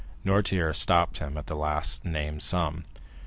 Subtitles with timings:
[0.25, 2.85] Noirtier stopped him at the last named sum.